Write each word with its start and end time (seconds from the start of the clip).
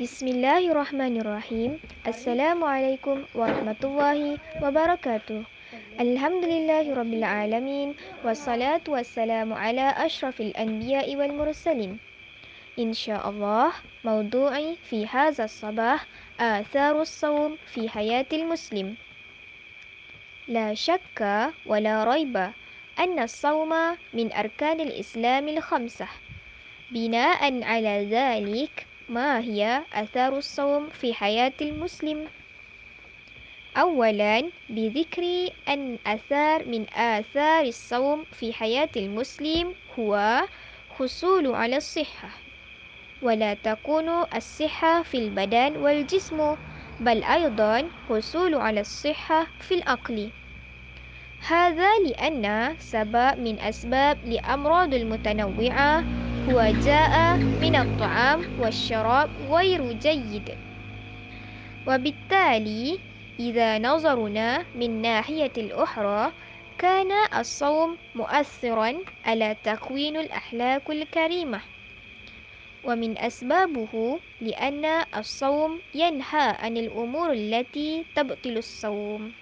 بسم 0.00 0.26
الله 0.28 0.72
الرحمن 0.72 1.14
الرحيم 1.20 1.70
السلام 2.06 2.64
عليكم 2.64 3.16
ورحمة 3.34 3.80
الله 3.84 4.18
وبركاته 4.62 5.40
الحمد 6.00 6.44
لله 6.44 6.84
رب 6.94 7.12
العالمين 7.14 7.94
والصلاة 8.24 8.84
والسلام 8.88 9.52
على 9.52 9.86
أشرف 10.06 10.40
الأنبياء 10.40 11.06
والمرسلين 11.16 11.98
إن 12.78 12.90
شاء 12.92 13.22
الله 13.30 13.70
موضوعي 14.04 14.76
في 14.90 15.06
هذا 15.06 15.44
الصباح 15.44 16.06
آثار 16.40 16.94
الصوم 17.00 17.58
في 17.74 17.88
حياة 17.88 18.26
المسلم 18.32 18.94
لا 20.48 20.74
شك 20.74 21.20
ولا 21.66 22.04
ريب 22.04 22.36
أن 22.98 23.18
الصوم 23.18 23.72
من 24.14 24.26
أركان 24.32 24.80
الإسلام 24.80 25.48
الخمسة 25.48 26.08
بناء 26.90 27.42
على 27.62 27.94
ذلك 28.10 28.86
ما 29.08 29.38
هي 29.40 29.84
آثار 29.92 30.36
الصوم 30.38 30.88
في 30.90 31.14
حياة 31.14 31.52
المسلم؟ 31.60 32.28
أولا 33.76 34.50
بذكر 34.68 35.22
أن 35.68 35.98
أثار 36.06 36.68
من 36.68 36.86
آثار 36.94 37.64
الصوم 37.64 38.24
في 38.32 38.52
حياة 38.52 38.90
المسلم 38.96 39.74
هو 39.98 40.40
حصول 40.90 41.54
على 41.54 41.76
الصحة 41.76 42.28
ولا 43.22 43.54
تكون 43.54 44.08
الصحة 44.36 45.02
في 45.02 45.18
البدن 45.18 45.76
والجسم 45.76 46.56
بل 47.00 47.24
أيضا 47.24 47.90
حصول 48.08 48.54
على 48.54 48.80
الصحة 48.80 49.46
في 49.60 49.74
العقل 49.74 50.30
هذا 51.48 51.98
لأن 51.98 52.76
سبب 52.78 53.38
من 53.38 53.60
أسباب 53.60 54.24
الأمراض 54.24 54.94
المتنوعة 54.94 56.04
هو 56.48 56.60
جاء 56.84 57.36
من 57.36 57.76
الطعام 57.76 58.40
والشراب 58.60 59.30
غير 59.48 59.92
جيد. 59.92 60.56
وبالتالي 61.88 62.98
إذا 63.40 63.78
نظرنا 63.78 64.64
من 64.74 65.02
ناحية 65.02 65.52
الأخرى 65.56 66.32
كان 66.78 67.12
الصوم 67.38 67.96
مؤثرا 68.14 68.94
على 69.24 69.56
تكوين 69.64 70.16
الأخلاق 70.16 70.90
الكريمة. 70.90 71.60
ومن 72.84 73.18
أسبابه 73.18 74.18
لأن 74.40 74.84
الصوم 75.16 75.80
ينهى 75.94 76.56
عن 76.60 76.76
الأمور 76.76 77.32
التي 77.32 78.04
تبطل 78.16 78.56
الصوم. 78.56 79.32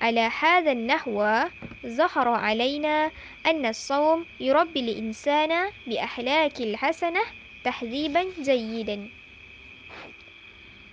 على 0.00 0.30
هذا 0.40 0.72
النحو 0.72 1.24
ظهر 1.86 2.28
علينا 2.28 3.10
أن 3.46 3.66
الصوم 3.66 4.26
يربي 4.40 4.80
الإنسان 4.80 5.70
بأخلاق 5.86 6.60
الحسنة 6.60 7.20
تهذيبا 7.64 8.24
جيدا. 8.42 9.08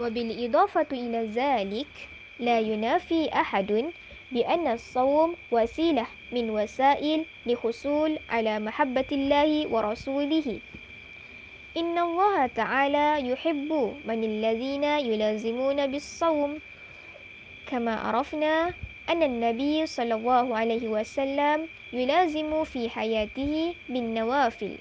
وبالإضافة 0.00 0.86
إلى 0.92 1.26
ذلك 1.34 2.08
لا 2.38 2.60
ينافي 2.60 3.28
أحد 3.28 3.92
بأن 4.32 4.66
الصوم 4.66 5.36
وسيلة 5.50 6.06
من 6.32 6.50
وسائل 6.50 7.24
لحصول 7.46 8.18
على 8.28 8.58
محبة 8.58 9.04
الله 9.12 9.66
ورسوله. 9.66 10.58
إن 11.76 11.98
الله 11.98 12.46
تعالى 12.46 13.30
يحب 13.30 13.94
من 14.04 14.24
الذين 14.24 14.84
يلازمون 14.84 15.86
بالصوم. 15.86 16.58
كما 17.66 17.94
عرفنا 17.94 18.74
أن 19.08 19.22
النبي 19.22 19.86
صلى 19.86 20.14
الله 20.14 20.56
عليه 20.58 20.88
وسلم 20.88 21.68
يلازم 21.92 22.64
في 22.64 22.90
حياته 22.90 23.74
بالنوافل. 23.88 24.78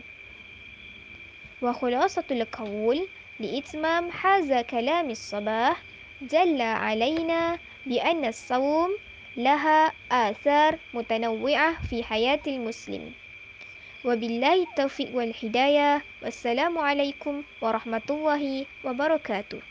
وخلاصة 1.62 2.24
القول 2.32 3.08
لإتمام 3.40 4.10
هذا 4.12 4.62
كلام 4.62 5.10
الصباح 5.10 5.84
جل 6.22 6.62
علينا 6.62 7.60
بأن 7.86 8.26
الصوم 8.26 8.90
لها 9.38 9.92
آثار 10.12 10.80
متنوعة 10.94 11.82
في 11.88 12.04
حياة 12.04 12.40
المسلم. 12.48 13.14
وبالله 14.06 14.64
التوفيق 14.64 15.16
والهداية 15.16 16.06
والسلام 16.22 16.78
عليكم 16.78 17.44
ورحمة 17.62 18.02
الله 18.10 18.66
وبركاته. 18.84 19.69